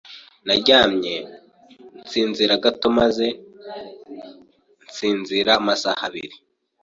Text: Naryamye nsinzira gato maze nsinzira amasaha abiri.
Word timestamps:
Naryamye 0.47 1.15
nsinzira 2.03 2.53
gato 2.63 2.87
maze 2.99 3.27
nsinzira 4.87 5.51
amasaha 5.59 6.01
abiri. 6.07 6.35